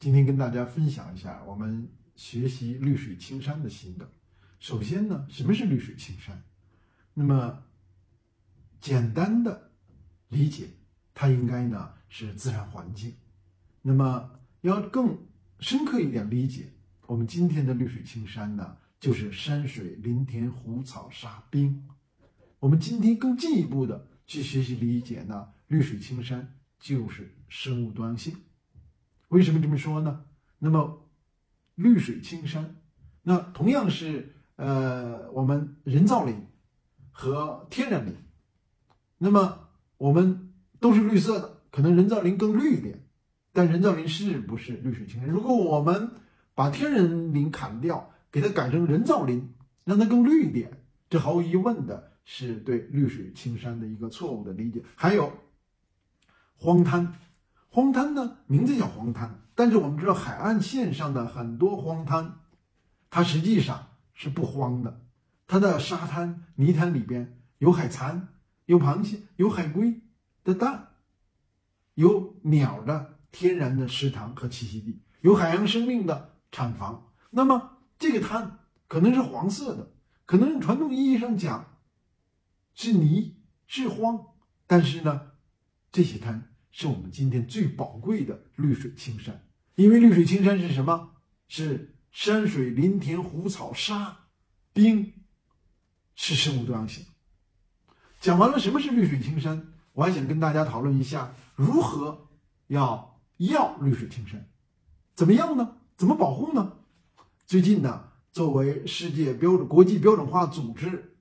[0.00, 1.86] 今天跟大家分享一下我们
[2.16, 4.10] 学习绿水青山的心得。
[4.58, 6.42] 首先呢，什么是绿水青山？
[7.12, 7.64] 那么
[8.80, 9.72] 简单的
[10.28, 10.70] 理解，
[11.12, 13.14] 它应该呢是自然环境。
[13.82, 15.18] 那么要更
[15.58, 16.72] 深刻一点理解，
[17.06, 21.86] 我们今天的绿水青山呢，就是山水林田湖草沙冰。
[22.58, 28.34] 我们今天更进一步的去学习理解呢，绿水青山就是生物多样性。
[29.30, 30.24] 为什么这么说呢？
[30.58, 31.08] 那么
[31.76, 32.76] 绿水青山，
[33.22, 36.46] 那同样是呃我们人造林
[37.10, 38.14] 和天然林。
[39.18, 43.06] 那么我们都是绿色的，可能人造林更绿一点，
[43.52, 45.28] 但人造林是不是绿水青山？
[45.30, 46.10] 如果我们
[46.54, 49.54] 把天然林砍掉，给它改成人造林，
[49.84, 54.82] 让它更绿一点，这毫无疑问的是对绿水青山的一个错误的理解。
[54.96, 55.32] 还有
[56.56, 57.14] 荒滩。
[57.72, 62.40] 荒滩呢，名字叫荒滩，但是我们知道海岸线上的很多荒滩，
[63.08, 65.06] 它实际上是不荒的。
[65.46, 68.28] 它的沙滩、泥滩里边有海蚕、
[68.66, 70.00] 有螃蟹、有海龟
[70.42, 70.88] 的蛋，
[71.94, 77.12] 有鸟的天然的食堂和栖息地，有海洋生命的产房。
[77.30, 79.92] 那么这个滩可能是黄色的，
[80.26, 81.78] 可能传统意义上讲
[82.74, 83.36] 是泥
[83.68, 84.26] 是荒，
[84.66, 85.32] 但是呢，
[85.92, 86.49] 这些滩。
[86.70, 91.10] 是我们今天最宝贵的绿水青山，因为绿水青山是什么？
[91.48, 94.26] 是山水林田湖草沙
[94.72, 95.12] 冰，
[96.14, 97.04] 是生物多样性。
[98.20, 102.28] 讲完了什么是绿水青山，我还想跟大家讨论一下如何
[102.68, 104.48] 要要绿水青山，
[105.14, 105.76] 怎么样呢？
[105.96, 106.78] 怎么保护呢？
[107.46, 111.16] 最近呢，作为世界标准国际标准化组织，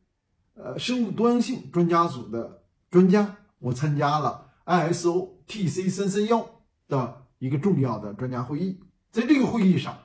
[0.53, 4.47] 呃，生物多样性专家组的专家，我参加了。
[4.66, 6.47] ISO TC 三三幺
[6.88, 9.97] 的一个重要的专家会议，在这个会议上，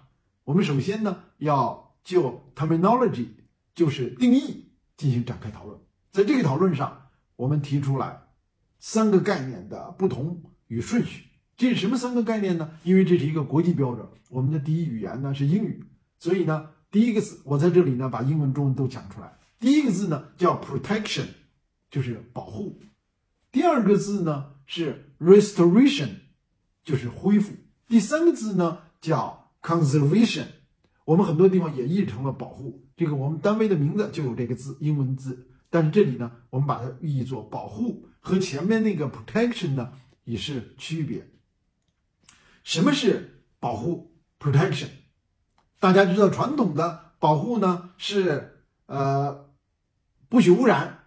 [0.45, 3.29] 我们首先呢要就 terminology
[3.75, 5.79] 就是定义进行展开讨论。
[6.11, 8.23] 在这个讨论上，我们提出来
[8.79, 11.27] 三个概念的不同与顺序。
[11.59, 12.79] 这是什么三个概念呢？
[12.83, 15.85] 因为这是一个国际标准，我们的第一语言呢是英语，
[16.19, 19.37] 所以呢第一个字我在这里呢把英文、中文都讲出来。
[19.61, 21.27] 第一个字呢叫 protection，
[21.91, 22.81] 就是保护。
[23.55, 24.47] 第二个字呢？
[24.67, 26.09] 是 restoration，
[26.83, 27.53] 就是恢复。
[27.87, 30.47] 第三个字呢叫 conservation，
[31.05, 32.85] 我们很多地方也译成了保护。
[32.97, 35.47] 这个我们单位的名字就有这个字，英文字。
[35.71, 39.93] 但是这里呢，我们把它译作保护，和前面那个 protection 呢
[40.25, 41.31] 也是区别。
[42.65, 44.89] 什么是保护 protection？
[45.79, 49.49] 大家知道传统的保护呢是呃
[50.29, 51.05] 不许污染，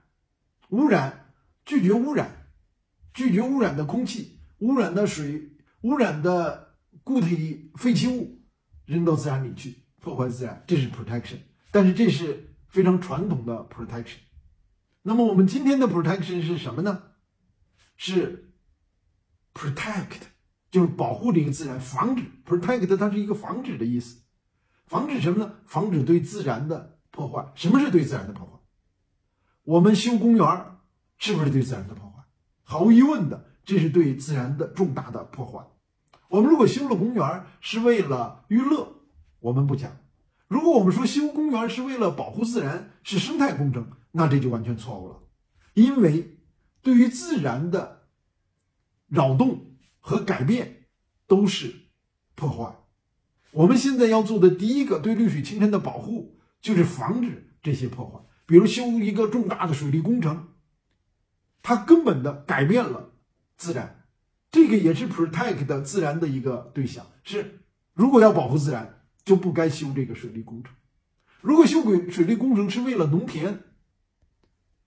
[0.69, 1.33] 污染
[1.65, 2.36] 拒绝污染。
[3.17, 5.49] 拒绝污染的空气、污染的水、
[5.81, 8.43] 污染的固体废弃物
[8.85, 11.39] 扔到自然里去，破坏自然，这是 protection。
[11.71, 14.17] 但是这是非常传统的 protection。
[15.01, 17.01] 那么我们今天的 protection 是什么呢？
[17.95, 18.53] 是
[19.55, 20.21] protect，
[20.69, 24.21] 就是保护这个自然，防止 protect 它是一个防止的意思。
[24.85, 25.55] 防止什么呢？
[25.65, 27.51] 防止对自然的破坏。
[27.55, 28.59] 什么是对自然的破坏？
[29.63, 30.65] 我们修公园
[31.17, 32.06] 是不是对自然的破坏？
[32.69, 35.65] 毫无疑问的，这是对自然的重大的破坏。
[36.27, 39.03] 我们如果修了公园是为了娱乐，
[39.39, 39.91] 我们不讲；
[40.49, 45.19] 如果我们说修公园是为了保护自然，是生态工程，那这就完全错误了。
[45.75, 46.39] 因为
[46.81, 48.09] 对于自然的
[49.07, 50.87] 扰动和改变
[51.25, 51.73] 都是
[52.35, 52.75] 破坏。
[53.51, 60.49] 我们现在要做的第一个对绿水青山的保护，就是防止这些破坏，比如修一个重大的水利工程。
[61.67, 63.11] 它根本的改变了
[63.57, 64.05] 自然，
[64.49, 67.05] 这个也是 protect 的自然的一个对象。
[67.25, 67.59] 是，
[67.93, 70.73] 如果要保护自然，就不该修这个水利工程。
[71.41, 73.63] 如果修水水利工程是为了农田，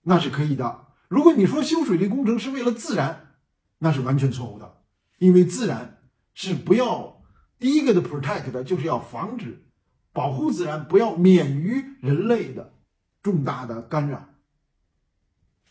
[0.01, 0.87] 那是可以的。
[1.07, 3.35] 如果你说修水利工程是为了自然，
[3.77, 4.81] 那是完全错误的。
[5.19, 5.99] 因为自然
[6.33, 7.21] 是不要
[7.59, 9.67] 第一个的 protect 就是要防止
[10.11, 12.73] 保护自然，不要免于人类的
[13.21, 14.29] 重大的干扰。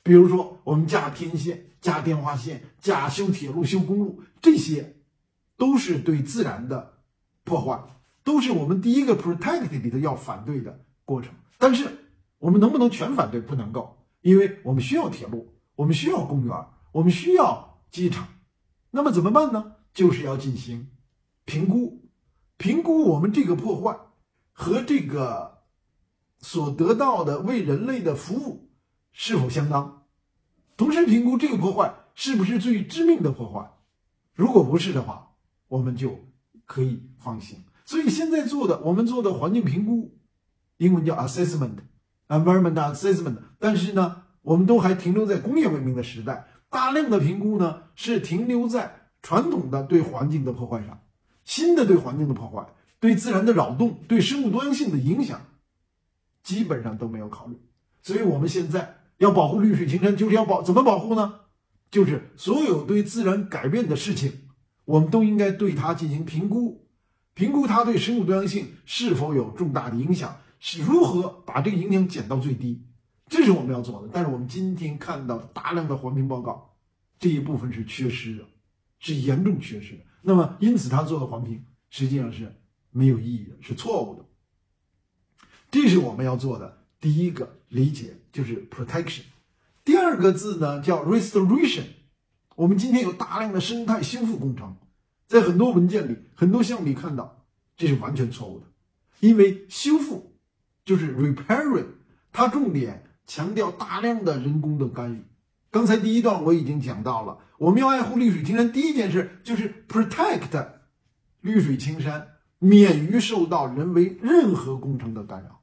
[0.03, 4.97] 比如说，我们架天线、架电话线、架修铁路、修公路，这些
[5.57, 6.95] 都是对自然的
[7.45, 7.79] 破坏，
[8.25, 11.35] 都是我们第一个 protect 里头要反对的过程。
[11.59, 11.87] 但是，
[12.39, 13.41] 我们能不能全反对？
[13.41, 16.57] 不能够，因为我们需要铁路，我们需要公园，
[16.93, 18.27] 我们需要机场。
[18.91, 19.73] 那么怎么办呢？
[19.93, 20.89] 就是要进行
[21.45, 22.09] 评估，
[22.57, 23.99] 评估我们这个破坏
[24.53, 25.65] 和这个
[26.39, 28.70] 所得到的为人类的服务。
[29.13, 30.05] 是否相当？
[30.77, 33.71] 同时评估这个破坏是不是最致命的破坏。
[34.35, 35.33] 如果不是的话，
[35.69, 36.19] 我们就
[36.65, 37.63] 可以放心。
[37.85, 40.17] 所以现在做的，我们做的环境评估，
[40.79, 43.37] 英文叫 assessment，environment assessment。
[43.59, 50.99] 但是呢，我们都还停留在工业文明的时代，大量的评估呢是停留在传统的对环境的破坏上，
[51.45, 52.67] 新的对环境的破坏、
[53.01, 55.41] 对自然的扰动、对生物多样性的影响，
[56.43, 57.61] 基本上都没有考虑。
[58.03, 61.41] 所以我们现在要保护绿水青山，就是要保怎么保护呢？
[61.91, 64.49] 就是所有对自然改变的事情，
[64.87, 66.89] 我们都应该对它进行评估。
[67.35, 72.83] 评估它对生物多样性是否有重大的影响，是如何把这个影响减到最低，
[73.29, 74.09] 这是我们要做的。
[74.11, 76.75] 但是我们今天看到大量的环评报告，
[77.19, 78.45] 这一部分是缺失的，
[78.99, 80.03] 是严重缺失的。
[80.23, 82.55] 那么，因此他做的环评实际上是
[82.91, 84.25] 没有意义的，是错误的。
[85.71, 89.23] 这是我们要做的第一个理解，就是 protection。
[89.85, 91.85] 第二个字呢叫 restoration。
[92.57, 94.77] 我们今天有大量的生态修复工程。
[95.27, 98.67] 在很多文件里、很多项目里看到，这是完全错误的，
[99.21, 100.35] 因为修复
[100.85, 101.87] 就是 repairing，
[102.33, 105.23] 它重点强调大量的人工的干预。
[105.71, 110.67] 刚才第一段我已经讲到了，我们要爱护绿水青山，第一件事就是 protect
[111.41, 112.27] 绿水青山
[112.59, 115.60] 免于受到人为任何工程的干扰。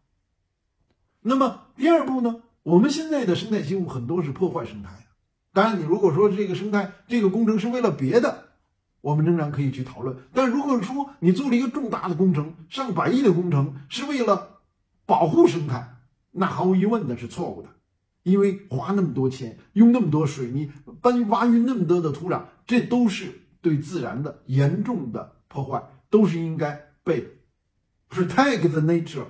[1.22, 2.42] 那么第二步呢？
[2.64, 4.90] 我们现在的生态修复很多是破坏生态。
[5.54, 8.46] 当然，你如果说这个生态这个工程是为了别的。
[9.00, 14.58] 我们仍然可以去讨论，但如果说你做了一个重大的工程，上百亿的工程，是为了
[15.06, 16.00] 保护生态，
[16.32, 17.70] 那毫无疑问的是错误的，
[18.24, 23.32] 因为花那么多钱，用那么多水泥，搬挖运那么多的土壤，这都是
[23.62, 27.26] 对自然的严重的破坏，都是应该被
[28.10, 29.26] protect the nature，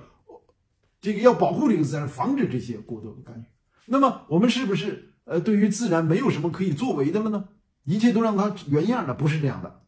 [1.00, 3.44] 这个要保护这个自然，防止这些过多的干预。
[3.86, 7.48] 那么我们是不是呃，对于自然没有什么可以作为的了呢？
[7.84, 9.82] 一切都让它原样的，不是这样的。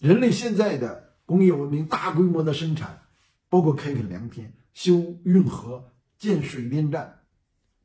[0.00, 3.02] 人类现在的工业文明，大规模的生产，
[3.48, 7.20] 包括开垦良田、修运河、建水电站，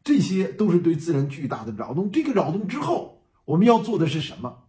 [0.04, 2.12] 这些都是对自然巨大的扰动。
[2.12, 4.64] 这个扰动之后，我们要做的是什么？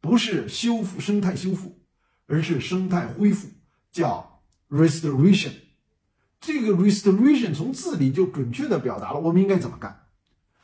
[0.00, 1.80] 不是修复生态修复，
[2.26, 3.48] 而是生态恢复，
[3.90, 5.52] 叫 restoration。
[6.44, 10.08] 这个 restoration 从字里就准确的表达了我们应该怎么干。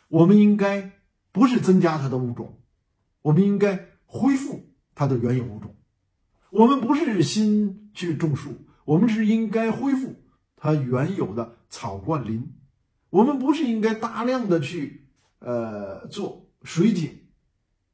[0.09, 0.93] 我们应该
[1.33, 2.61] 不是增加它的物种。
[3.23, 5.75] 我们应该恢复它的原有物种。
[6.51, 10.17] 我们不是新去种树，我们是应该恢复
[10.57, 12.53] 它原有的草灌林。
[13.09, 15.07] 我们不是应该大量的去
[15.39, 17.11] 呃做水井，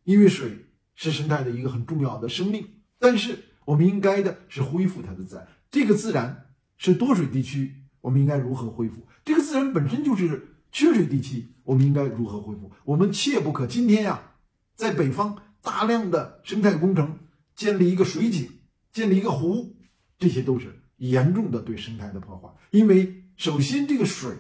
[0.05, 2.67] 因为水是生态的一个很重要的生命。
[2.99, 5.47] 但是我们应该的是恢复它的自然。
[5.71, 9.07] 这个自然是多水地区，我们应该如何恢复？
[9.25, 12.71] 这个自然本身就是缺水地区，我们应该如何恢复？
[12.85, 14.33] 我们切不可今天呀。
[14.75, 17.19] 在北方，大量的生态工程
[17.55, 18.47] 建立一个水井，
[18.93, 19.75] 建立一个湖，
[20.19, 22.51] 这些都是严重的对生态的破坏。
[22.71, 24.31] 因为首先这个水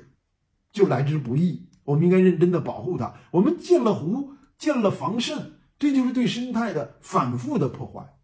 [0.71, 3.15] 就来之不易，我们应该认真的保护它。
[3.31, 8.15] 我们建了湖，建了防渗，这就是对生态的反复的破坏。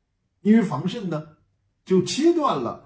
[0.42, 1.28] 因为防渗呢，
[1.86, 2.81] 就切断了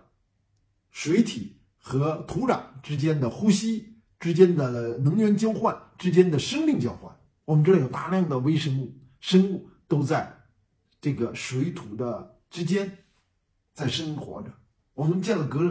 [0.97, 7.15] 水体和土壤之间的呼吸、之间的能源交换、之间的生命交换。
[7.45, 8.97] 我们这里有大量的微生物。
[9.21, 10.39] 生物都在
[10.99, 13.05] 这个水土的之间
[13.75, 14.51] 在生活着。
[14.95, 15.71] 我们建了隔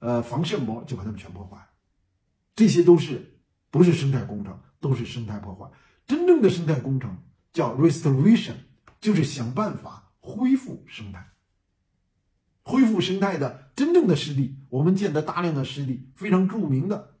[0.00, 1.68] 呃防渗膜，就把它们全破坏。
[2.56, 3.38] 这些都是
[3.70, 5.70] 不是生态工程，都是生态破坏。
[6.04, 7.16] 真正的生态工程
[7.52, 8.54] 叫 restoration，
[9.00, 11.24] 就是想办法恢复生态。
[12.64, 17.14] 恢复生态的真正的湿地，我们建的大量的湿地，非常著名的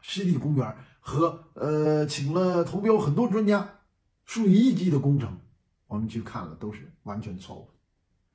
[0.00, 3.80] 湿地公园和呃，请了投标很多专家。
[4.24, 5.38] 数以亿计的工程，
[5.86, 7.70] 我们去看了都是完全错误，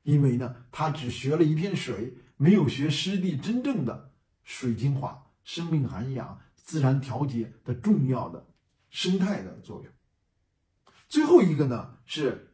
[0.03, 4.13] 因为呢，他只学了一片水，没有学湿地真正的
[4.43, 8.47] 水净化、生命涵养、自然调节的重要的
[8.89, 9.93] 生态的作用。
[11.09, 12.50] 最后一个呢是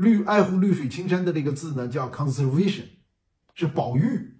[0.00, 2.84] 绿爱护绿水青山的这个字呢叫 conservation，
[3.54, 4.36] 是保育。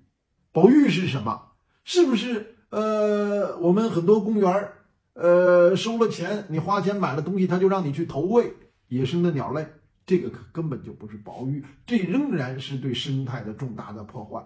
[0.52, 1.52] 保育是什么？
[1.85, 4.73] 是不是呃，我们很多公园儿？
[5.12, 8.55] 呃，收了钱，你花钱买了东西，他就让你去投喂
[8.88, 9.69] 野生的鸟类，
[10.07, 14.43] 这个可根本就不是保育，这仍然是对生态的重大的破坏。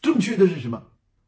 [0.00, 0.80] 正确的是什么？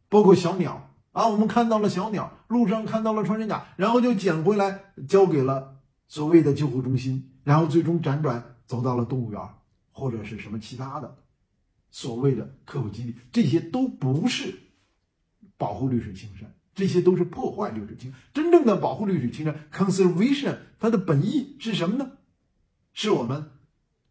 [0.09, 9.41] 包括小鸟啊，我们看到了小鸟，路上看到了穿山甲，然后就捡回来交给了所谓的救护中心，然后最终辗转走到了动物园
[9.91, 11.19] 或者是什么其他的
[11.91, 14.55] 所谓的科普基地，这些都不是
[15.57, 16.53] 保护绿水青山。
[16.75, 18.21] 这些都是破坏绿水青山。
[18.33, 22.13] 真正的保护绿水青山 （conservation） 它的本意是什么呢？
[22.93, 23.53] 是我们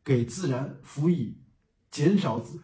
[0.02, 1.40] 给自然辅以
[1.92, 2.62] 减少自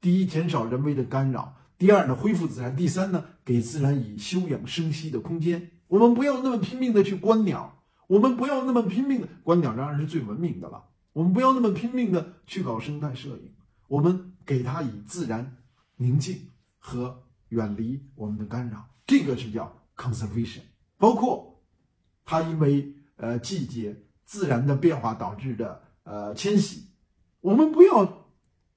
[0.00, 5.70] 第一，减少人为的干扰；第二呢，恢复自然；第三呢，给自然以休养生息的空间。
[5.88, 10.84] 我们不要那么拼命的去观鸟，我们不要那么拼命的观鸟，当然是最文明的了。
[11.12, 13.54] 我们不要那么拼命的去搞生态摄影，
[13.88, 15.58] 我们给它以自然
[15.96, 20.62] 宁静和远离我们的干扰，这个是叫 conservation。
[20.96, 21.62] 包括
[22.24, 26.86] 它因为呃季节自然的变化导致的呃迁徙，
[27.40, 28.28] 我们不要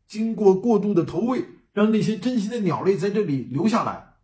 [0.06, 4.16] 经过过度的投喂，让那些珍稀的鸟类在这里留下来，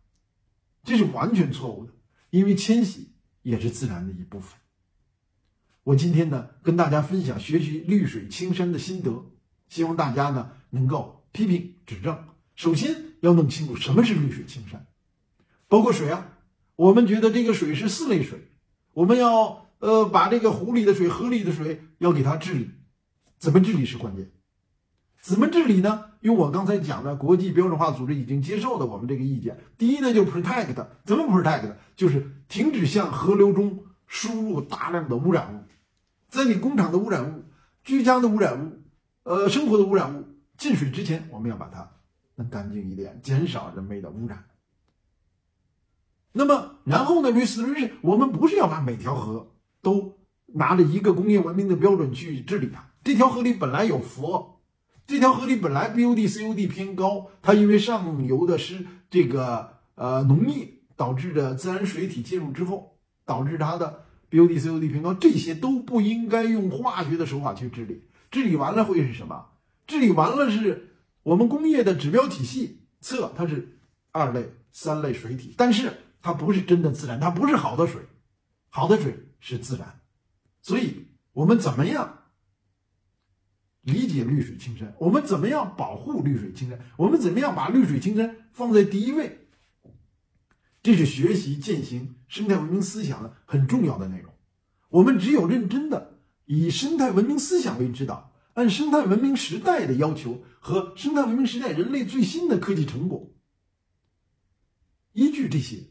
[0.84, 1.92] 这是完全错误的，
[2.30, 4.58] 因为迁徙也是自然的一部分。
[5.84, 9.26] 我今天呢，跟大家分享学习绿水青山的心得，
[9.68, 12.16] 希望大家呢能够批评指正。
[12.54, 14.86] 首先要弄清楚什么是绿水青山，
[15.66, 16.28] 包括水啊。
[16.76, 18.52] 我们觉得这个水是四类水，
[18.92, 22.70] 我们要呃把这个湖里的水、河里的水要给它治理，
[23.38, 24.30] 怎么治理是关键。
[25.20, 26.12] 怎么治理呢？
[26.20, 31.74] 用我刚才讲的国际标准化组织已经接受的我们这个意见，第一呢就 protect，怎么 protect？
[31.96, 35.64] 就是停止向河流中输入大量的污染物。
[36.28, 37.44] 在你工厂的污染物、
[37.82, 38.82] 居家的污染物、
[39.22, 40.22] 呃生活的污染物
[40.58, 41.90] 进水之前，我们要把它
[42.34, 44.44] 弄干净一点，减少人为的污染。
[46.32, 47.30] 那么，然后呢？
[47.30, 52.84] 绿色绿是我们不是要把每条河都拿着一个工业文明的标准去治理它。
[53.02, 54.60] 这条河里本来有氟，
[55.06, 62.91] 这条河里本来 BOD、COD 偏高，它因为上游的是这个呃农业导致的自然水体进入之后，
[63.24, 64.06] 导致它的。
[64.30, 68.04] BOD、COD 平高，这些都不应该用化学的手法去治理。
[68.30, 69.48] 治理完了会是什么？
[69.86, 70.88] 治理完了是
[71.22, 73.76] 我们工业的指标体系测它是
[74.10, 78.00] 二类、三类水体，但是它不是真的自然，它不是好的水。
[78.70, 80.00] 好的水是自然，
[80.62, 82.20] 所以我们怎么样
[83.82, 84.94] 理解绿水青山？
[84.98, 86.78] 我们怎么样保护绿水青山？
[86.96, 89.41] 我们怎么样把绿水青山放在第一位？
[90.82, 94.32] 这是学习践行生态文明思想的很重要的内容。
[94.88, 103.30] 我们只有认真的以生态文明思想为指导，按生态文明时代的要求和生态文明时代人类最新的科技成果，
[105.12, 105.84] 依据这些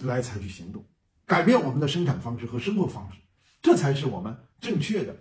[0.00, 0.86] 来采取行动，
[1.24, 3.18] 改变我们的生产方式和生活方式，
[3.62, 5.16] 这才是我们正确的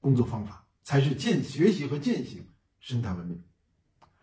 [0.00, 2.46] 工作方法，才是践学习和践行
[2.78, 3.42] 生态文明。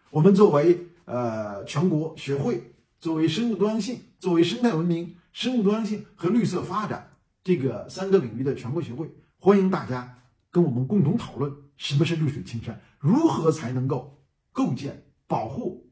[0.10, 2.71] 我们作为呃全国学会。
[3.02, 10.20] 作为生物多样性、作为生态文明、生物多样性和绿色发展这个三个领域的全国学会，欢迎大家
[10.52, 15.90] 跟我们共同讨论什么是绿水青山，如何才能够构建、保护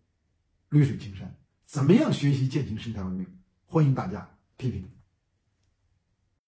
[0.70, 1.36] 绿水青山，
[1.66, 3.26] 怎么样学习践行生态文明？
[3.66, 4.88] 欢迎大家批评。